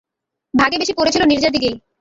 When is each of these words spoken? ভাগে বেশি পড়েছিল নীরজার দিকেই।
ভাগে 0.53 0.77
বেশি 0.77 0.93
পড়েছিল 0.93 1.21
নীরজার 1.25 1.51
দিকেই। 1.51 1.75